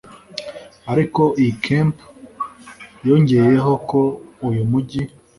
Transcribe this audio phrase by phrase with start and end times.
[0.91, 1.95] ariko iy'i kemp
[3.07, 3.99] yongeyeho ko
[4.47, 5.01] uyu mujyi